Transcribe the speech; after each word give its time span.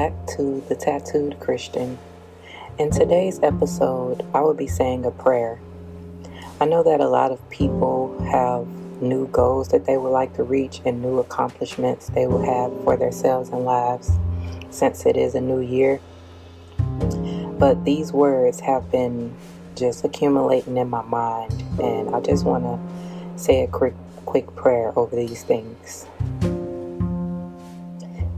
back 0.00 0.26
to 0.26 0.64
the 0.70 0.74
Tattooed 0.74 1.38
Christian. 1.40 1.98
In 2.78 2.90
today's 2.90 3.38
episode, 3.42 4.24
I 4.32 4.40
will 4.40 4.54
be 4.54 4.66
saying 4.66 5.04
a 5.04 5.10
prayer. 5.10 5.60
I 6.58 6.64
know 6.64 6.82
that 6.82 7.00
a 7.00 7.06
lot 7.06 7.32
of 7.32 7.50
people 7.50 8.18
have 8.22 8.66
new 9.02 9.26
goals 9.26 9.68
that 9.68 9.84
they 9.84 9.98
would 9.98 10.08
like 10.08 10.32
to 10.36 10.42
reach 10.42 10.80
and 10.86 11.02
new 11.02 11.18
accomplishments 11.18 12.08
they 12.14 12.26
will 12.26 12.42
have 12.42 12.72
for 12.82 12.96
themselves 12.96 13.50
and 13.50 13.66
lives 13.66 14.10
since 14.70 15.04
it 15.04 15.18
is 15.18 15.34
a 15.34 15.40
new 15.42 15.60
year. 15.60 16.00
But 17.58 17.84
these 17.84 18.10
words 18.10 18.58
have 18.60 18.90
been 18.90 19.36
just 19.76 20.02
accumulating 20.02 20.78
in 20.78 20.88
my 20.88 21.02
mind, 21.02 21.62
and 21.78 22.14
I 22.14 22.20
just 22.20 22.46
want 22.46 22.64
to 22.64 23.38
say 23.38 23.64
a 23.64 23.68
quick, 23.68 23.92
quick 24.24 24.46
prayer 24.56 24.98
over 24.98 25.14
these 25.14 25.42
things. 25.42 26.06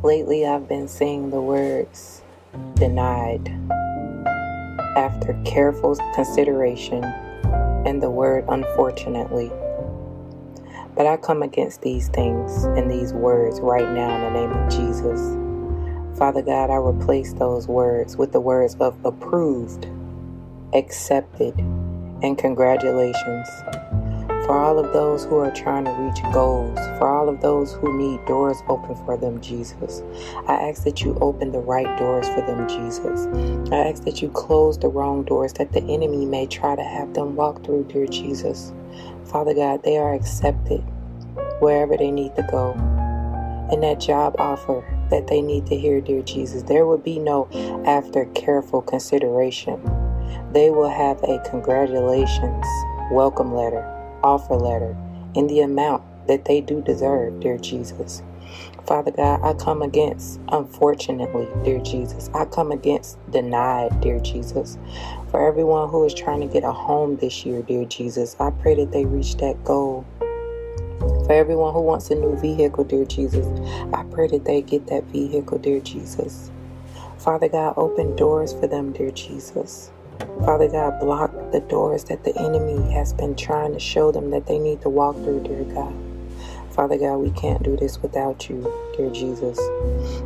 Lately, 0.02 0.44
I've 0.44 0.66
been 0.66 0.88
seeing 0.88 1.30
the 1.30 1.40
words 1.40 2.22
denied 2.74 3.48
after 4.96 5.40
careful 5.44 5.94
consideration 6.16 7.04
and 7.86 8.02
the 8.02 8.10
word 8.10 8.44
unfortunately. 8.48 9.52
But 10.96 11.06
I 11.06 11.16
come 11.18 11.44
against 11.44 11.82
these 11.82 12.08
things 12.08 12.64
and 12.64 12.90
these 12.90 13.12
words 13.12 13.60
right 13.60 13.88
now 13.92 14.16
in 14.16 14.22
the 14.22 14.40
name 14.40 14.50
of 14.50 14.70
Jesus. 14.72 15.38
Father 16.18 16.42
God, 16.42 16.70
I 16.70 16.76
replace 16.76 17.32
those 17.34 17.68
words 17.68 18.16
with 18.16 18.32
the 18.32 18.40
words 18.40 18.74
of 18.80 18.96
approved, 19.04 19.86
accepted, 20.74 21.56
and 22.22 22.36
congratulations 22.36 23.48
for 24.46 24.58
all 24.58 24.78
of 24.78 24.92
those 24.92 25.24
who 25.24 25.36
are 25.36 25.52
trying 25.52 25.84
to 25.84 25.92
reach 25.92 26.20
goals, 26.32 26.76
for 26.98 27.08
all 27.08 27.28
of 27.28 27.40
those 27.40 27.74
who 27.74 27.96
need 27.96 28.24
doors 28.26 28.62
open 28.68 28.94
for 29.04 29.16
them, 29.16 29.40
Jesus. 29.40 30.02
I 30.48 30.54
ask 30.54 30.82
that 30.84 31.02
you 31.02 31.16
open 31.20 31.52
the 31.52 31.60
right 31.60 31.98
doors 31.98 32.28
for 32.28 32.40
them, 32.40 32.68
Jesus. 32.68 33.26
I 33.72 33.88
ask 33.88 34.02
that 34.04 34.20
you 34.20 34.28
close 34.30 34.78
the 34.78 34.88
wrong 34.88 35.22
doors 35.22 35.52
that 35.54 35.72
the 35.72 35.82
enemy 35.82 36.26
may 36.26 36.46
try 36.46 36.74
to 36.74 36.82
have 36.82 37.14
them 37.14 37.36
walk 37.36 37.64
through, 37.64 37.84
dear 37.84 38.06
Jesus. 38.06 38.72
Father 39.26 39.54
God, 39.54 39.84
they 39.84 39.96
are 39.96 40.12
accepted 40.12 40.80
wherever 41.60 41.96
they 41.96 42.10
need 42.10 42.34
to 42.34 42.42
go. 42.50 42.72
And 43.70 43.82
that 43.84 44.00
job 44.00 44.34
offer 44.38 44.84
that 45.10 45.28
they 45.28 45.40
need 45.40 45.66
to 45.66 45.76
hear, 45.76 46.00
dear 46.00 46.22
Jesus, 46.22 46.64
there 46.64 46.84
will 46.84 46.98
be 46.98 47.18
no 47.18 47.48
after 47.86 48.24
careful 48.34 48.82
consideration. 48.82 49.80
They 50.52 50.70
will 50.70 50.90
have 50.90 51.22
a 51.22 51.38
congratulations 51.48 52.66
welcome 53.10 53.54
letter 53.54 54.01
offer 54.22 54.54
letter 54.54 54.96
in 55.34 55.46
the 55.46 55.60
amount 55.60 56.02
that 56.26 56.44
they 56.44 56.60
do 56.60 56.82
deserve, 56.82 57.40
dear 57.40 57.58
Jesus. 57.58 58.22
Father 58.86 59.10
God, 59.12 59.40
I 59.42 59.54
come 59.54 59.82
against, 59.82 60.40
unfortunately, 60.48 61.48
dear 61.64 61.80
Jesus, 61.80 62.28
I 62.34 62.44
come 62.44 62.72
against 62.72 63.18
denied, 63.30 64.00
dear 64.00 64.18
Jesus. 64.20 64.76
For 65.30 65.46
everyone 65.46 65.88
who 65.88 66.04
is 66.04 66.12
trying 66.12 66.40
to 66.40 66.46
get 66.46 66.64
a 66.64 66.72
home 66.72 67.16
this 67.16 67.46
year, 67.46 67.62
dear 67.62 67.84
Jesus, 67.84 68.36
I 68.40 68.50
pray 68.50 68.74
that 68.74 68.92
they 68.92 69.04
reach 69.04 69.36
that 69.36 69.62
goal. 69.64 70.04
For 70.98 71.32
everyone 71.32 71.72
who 71.72 71.80
wants 71.80 72.10
a 72.10 72.16
new 72.16 72.36
vehicle, 72.36 72.84
dear 72.84 73.04
Jesus, 73.04 73.46
I 73.92 74.02
pray 74.04 74.26
that 74.28 74.44
they 74.44 74.60
get 74.62 74.88
that 74.88 75.04
vehicle, 75.04 75.58
dear 75.58 75.80
Jesus. 75.80 76.50
Father 77.18 77.48
God, 77.48 77.74
open 77.76 78.16
doors 78.16 78.52
for 78.52 78.66
them, 78.66 78.92
dear 78.92 79.12
Jesus. 79.12 79.92
Father 80.44 80.68
God, 80.68 81.00
block 81.00 81.32
the 81.52 81.60
doors 81.60 82.04
that 82.04 82.24
the 82.24 82.36
enemy 82.38 82.92
has 82.92 83.12
been 83.12 83.36
trying 83.36 83.72
to 83.74 83.80
show 83.80 84.12
them 84.12 84.30
that 84.30 84.46
they 84.46 84.58
need 84.58 84.82
to 84.82 84.88
walk 84.90 85.16
through, 85.16 85.42
dear 85.44 85.64
God. 85.64 86.11
Father 86.72 86.96
God, 86.96 87.16
we 87.18 87.30
can't 87.32 87.62
do 87.62 87.76
this 87.76 88.00
without 88.00 88.48
you, 88.48 88.72
dear 88.96 89.10
Jesus. 89.10 89.58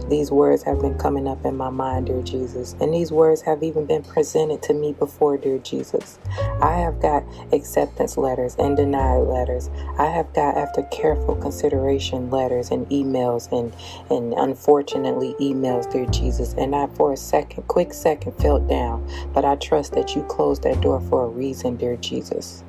These 0.08 0.30
words 0.30 0.62
have 0.62 0.80
been 0.80 0.96
coming 0.96 1.26
up 1.26 1.44
in 1.44 1.56
my 1.56 1.70
mind, 1.70 2.06
dear 2.06 2.22
Jesus, 2.22 2.76
and 2.80 2.94
these 2.94 3.10
words 3.10 3.42
have 3.42 3.64
even 3.64 3.84
been 3.84 4.04
presented 4.04 4.62
to 4.62 4.74
me 4.74 4.92
before, 4.92 5.36
dear 5.36 5.58
Jesus. 5.58 6.20
I 6.62 6.74
have 6.78 7.00
got 7.00 7.24
acceptance 7.52 8.16
letters 8.16 8.54
and 8.60 8.76
denied 8.76 9.22
letters. 9.22 9.70
I 9.98 10.06
have 10.06 10.32
got, 10.34 10.56
after 10.56 10.82
careful 10.84 11.34
consideration, 11.34 12.30
letters 12.30 12.70
and 12.70 12.88
emails 12.90 13.50
and, 13.50 13.74
and 14.08 14.32
unfortunately 14.34 15.34
emails, 15.40 15.90
dear 15.90 16.06
Jesus. 16.06 16.54
And 16.54 16.76
I, 16.76 16.86
for 16.94 17.12
a 17.12 17.16
second, 17.16 17.64
quick 17.66 17.92
second, 17.92 18.32
felt 18.38 18.68
down, 18.68 19.08
but 19.34 19.44
I 19.44 19.56
trust 19.56 19.94
that 19.94 20.14
you 20.14 20.22
closed 20.24 20.62
that 20.62 20.80
door 20.80 21.00
for 21.00 21.24
a 21.24 21.28
reason, 21.28 21.76
dear 21.76 21.96
Jesus. 21.96 22.62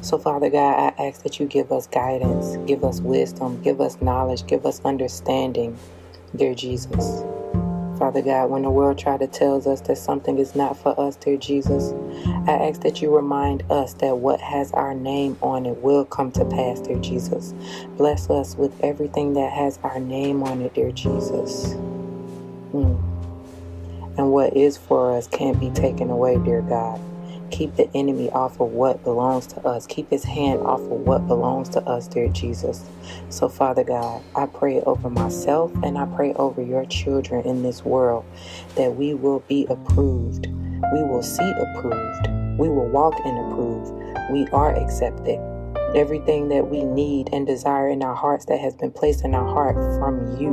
So, 0.00 0.18
Father 0.18 0.50
God, 0.50 0.92
I 0.98 1.08
ask 1.08 1.22
that 1.22 1.40
you 1.40 1.46
give 1.46 1.72
us 1.72 1.86
guidance, 1.86 2.56
give 2.68 2.84
us 2.84 3.00
wisdom, 3.00 3.60
give 3.62 3.80
us 3.80 4.00
knowledge, 4.00 4.46
give 4.46 4.66
us 4.66 4.80
understanding, 4.84 5.78
dear 6.34 6.54
Jesus. 6.54 7.24
Father 7.98 8.20
God, 8.20 8.50
when 8.50 8.62
the 8.62 8.70
world 8.70 8.98
try 8.98 9.16
to 9.16 9.26
tell 9.26 9.56
us 9.68 9.80
that 9.80 9.96
something 9.96 10.38
is 10.38 10.54
not 10.54 10.76
for 10.76 10.98
us, 11.00 11.16
dear 11.16 11.38
Jesus, 11.38 11.94
I 12.46 12.52
ask 12.68 12.82
that 12.82 13.00
you 13.00 13.14
remind 13.14 13.62
us 13.70 13.94
that 13.94 14.18
what 14.18 14.38
has 14.40 14.70
our 14.72 14.94
name 14.94 15.38
on 15.40 15.64
it 15.64 15.78
will 15.78 16.04
come 16.04 16.30
to 16.32 16.44
pass, 16.44 16.80
dear 16.80 16.98
Jesus. 16.98 17.54
Bless 17.96 18.28
us 18.28 18.54
with 18.54 18.78
everything 18.82 19.32
that 19.34 19.50
has 19.50 19.78
our 19.82 19.98
name 19.98 20.42
on 20.42 20.60
it, 20.60 20.74
dear 20.74 20.92
Jesus. 20.92 21.68
Mm. 22.72 23.02
And 24.18 24.30
what 24.30 24.54
is 24.54 24.76
for 24.76 25.16
us 25.16 25.26
can't 25.26 25.58
be 25.58 25.70
taken 25.70 26.10
away, 26.10 26.36
dear 26.38 26.60
God. 26.62 27.00
Keep 27.50 27.76
the 27.76 27.88
enemy 27.94 28.30
off 28.30 28.60
of 28.60 28.72
what 28.72 29.02
belongs 29.04 29.46
to 29.48 29.60
us. 29.66 29.86
Keep 29.86 30.10
his 30.10 30.24
hand 30.24 30.60
off 30.60 30.80
of 30.80 30.90
what 30.90 31.26
belongs 31.26 31.68
to 31.70 31.82
us, 31.82 32.08
dear 32.08 32.28
Jesus. 32.28 32.84
So, 33.28 33.48
Father 33.48 33.84
God, 33.84 34.22
I 34.34 34.46
pray 34.46 34.80
over 34.80 35.08
myself 35.08 35.72
and 35.82 35.96
I 35.96 36.06
pray 36.06 36.32
over 36.34 36.60
your 36.60 36.84
children 36.86 37.46
in 37.46 37.62
this 37.62 37.84
world 37.84 38.24
that 38.74 38.96
we 38.96 39.14
will 39.14 39.40
be 39.40 39.66
approved. 39.68 40.46
We 40.46 41.02
will 41.02 41.22
see 41.22 41.50
approved. 41.50 42.28
We 42.58 42.68
will 42.68 42.88
walk 42.88 43.14
in 43.24 43.36
approved. 43.36 43.92
We 44.30 44.46
are 44.48 44.74
accepted. 44.74 45.38
Everything 45.94 46.48
that 46.48 46.68
we 46.68 46.84
need 46.84 47.30
and 47.32 47.46
desire 47.46 47.88
in 47.88 48.02
our 48.02 48.14
hearts 48.14 48.44
that 48.46 48.60
has 48.60 48.74
been 48.74 48.90
placed 48.90 49.24
in 49.24 49.34
our 49.34 49.46
heart 49.46 49.76
from 49.98 50.36
you. 50.40 50.50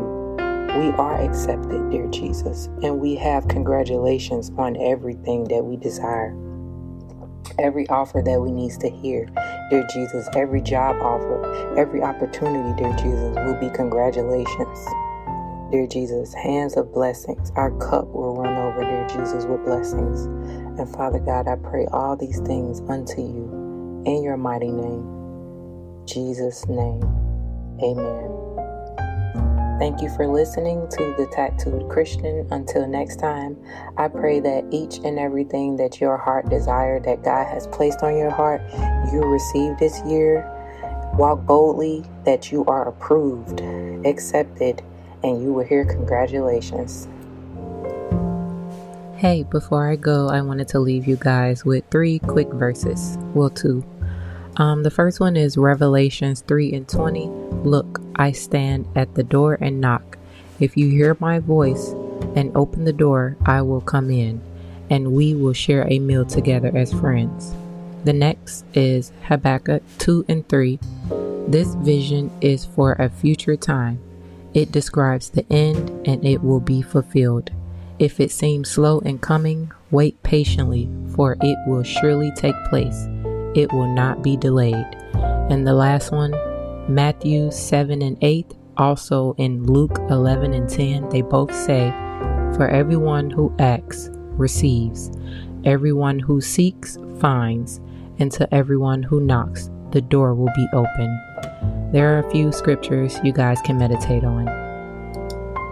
We 0.77 0.89
are 0.97 1.21
accepted, 1.21 1.91
dear 1.91 2.07
Jesus, 2.07 2.67
and 2.81 2.99
we 2.99 3.15
have 3.15 3.47
congratulations 3.47 4.51
on 4.57 4.77
everything 4.77 5.43
that 5.45 5.63
we 5.63 5.77
desire 5.77 6.35
every 7.59 7.87
offer 7.89 8.21
that 8.21 8.41
we 8.41 8.51
need 8.51 8.71
to 8.79 8.89
hear, 8.89 9.25
dear 9.69 9.87
Jesus, 9.93 10.27
every 10.35 10.61
job 10.61 10.95
offer, 11.01 11.75
every 11.77 12.01
opportunity, 12.01 12.73
dear 12.81 12.93
Jesus, 12.97 13.35
will 13.37 13.59
be 13.59 13.69
congratulations. 13.75 14.87
Dear 15.71 15.87
Jesus, 15.87 16.33
hands 16.33 16.77
of 16.77 16.93
blessings. 16.93 17.51
Our 17.55 17.71
cup 17.79 18.05
will 18.07 18.35
run 18.35 18.55
over, 18.57 18.81
dear 18.81 19.07
Jesus, 19.07 19.45
with 19.45 19.65
blessings. 19.65 20.25
And 20.79 20.87
Father 20.95 21.19
God, 21.19 21.47
I 21.47 21.55
pray 21.55 21.87
all 21.87 22.15
these 22.15 22.39
things 22.41 22.81
unto 22.89 23.21
you 23.21 24.03
in 24.05 24.23
your 24.23 24.37
mighty 24.37 24.71
name. 24.71 26.05
Jesus' 26.05 26.67
name. 26.67 27.03
Amen. 27.81 28.62
Thank 29.79 30.01
you 30.01 30.09
for 30.16 30.28
listening 30.28 30.88
to 30.91 31.16
the 31.17 31.28
Tattooed 31.34 31.89
Christian. 31.89 32.47
Until 32.51 32.88
next 32.88 33.17
time, 33.17 33.57
I 33.97 34.07
pray 34.07 34.39
that 34.39 34.66
each 34.72 34.97
and 35.03 35.17
everything 35.17 35.78
that 35.78 36.00
your 36.00 36.16
heart 36.16 36.47
desired 36.50 37.03
that 37.06 37.23
God 37.23 37.45
has 37.47 37.67
placed 37.67 38.03
on 38.03 38.16
your 38.16 38.29
heart, 38.29 38.62
you 39.12 39.22
receive 39.23 39.78
this 39.79 40.01
year. 40.06 40.50
Walk 41.17 41.45
boldly 41.45 42.06
that 42.23 42.51
you 42.51 42.63
are 42.66 42.88
approved, 42.88 43.62
accepted, 44.06 44.83
and 45.23 45.41
you 45.41 45.51
will 45.51 45.66
hear 45.66 45.85
congratulations. 45.85 47.07
Hey, 49.17 49.44
before 49.44 49.89
I 49.89 49.95
go, 49.95 50.28
I 50.28 50.41
wanted 50.41 50.67
to 50.69 50.79
leave 50.79 51.07
you 51.07 51.16
guys 51.16 51.66
with 51.66 51.83
three 51.89 52.19
quick 52.19 52.50
verses. 52.50 53.17
Well, 53.33 53.50
two. 53.50 53.83
Um, 54.57 54.83
the 54.83 54.91
first 54.91 55.19
one 55.19 55.35
is 55.35 55.57
Revelations 55.57 56.41
3 56.41 56.73
and 56.73 56.88
20. 56.88 57.27
Look, 57.63 58.01
I 58.15 58.31
stand 58.31 58.88
at 58.95 59.15
the 59.15 59.23
door 59.23 59.57
and 59.59 59.81
knock. 59.81 60.17
If 60.59 60.77
you 60.77 60.89
hear 60.89 61.17
my 61.19 61.39
voice 61.39 61.89
and 62.35 62.55
open 62.55 62.85
the 62.85 62.94
door, 62.94 63.35
I 63.45 63.63
will 63.63 63.81
come 63.81 64.11
in, 64.11 64.41
and 64.91 65.13
we 65.13 65.33
will 65.33 65.53
share 65.53 65.88
a 65.89 65.97
meal 65.97 66.25
together 66.25 66.71
as 66.75 66.94
friends. 66.94 67.53
The 68.03 68.13
next 68.13 68.65
is 68.75 69.11
Habakkuk 69.23 69.81
2 69.97 70.25
and 70.29 70.47
3. 70.47 70.79
This 71.47 71.73
vision 71.75 72.29
is 72.39 72.65
for 72.65 72.94
a 72.94 73.09
future 73.09 73.56
time. 73.56 73.99
It 74.53 74.71
describes 74.71 75.29
the 75.29 75.51
end 75.51 75.89
and 76.07 76.23
it 76.23 76.44
will 76.44 76.59
be 76.59 76.83
fulfilled. 76.83 77.49
If 77.97 78.19
it 78.19 78.31
seems 78.31 78.69
slow 78.69 78.99
in 78.99 79.17
coming, 79.17 79.71
wait 79.89 80.21
patiently, 80.21 80.89
for 81.15 81.38
it 81.41 81.57
will 81.65 81.83
surely 81.83 82.31
take 82.35 82.56
place 82.65 83.07
it 83.55 83.71
will 83.71 83.94
not 83.94 84.21
be 84.21 84.38
delayed. 84.38 84.85
And 85.50 85.67
the 85.67 85.73
last 85.73 86.11
one, 86.11 86.31
Matthew 86.88 87.51
7 87.51 88.01
and 88.01 88.17
8, 88.21 88.53
also 88.77 89.35
in 89.38 89.63
Luke 89.63 90.00
11 90.09 90.53
and 90.53 90.69
10, 90.69 91.09
they 91.09 91.21
both 91.21 91.53
say, 91.53 91.91
For 92.55 92.67
everyone 92.67 93.29
who 93.29 93.53
acts 93.59 94.09
receives, 94.11 95.11
everyone 95.63 96.19
who 96.19 96.41
seeks 96.41 96.97
finds, 97.19 97.79
and 98.19 98.31
to 98.33 98.53
everyone 98.53 99.03
who 99.03 99.21
knocks, 99.21 99.69
the 99.91 100.01
door 100.01 100.33
will 100.33 100.51
be 100.56 100.67
open. 100.73 101.89
There 101.91 102.15
are 102.15 102.19
a 102.19 102.31
few 102.31 102.51
scriptures 102.51 103.19
you 103.23 103.31
guys 103.31 103.61
can 103.61 103.77
meditate 103.77 104.23
on. 104.23 104.47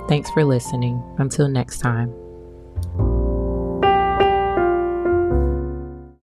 Thanks 0.07 0.29
for 0.31 0.43
listening. 0.43 1.01
Until 1.17 1.47
next 1.47 1.79
time. 1.79 2.13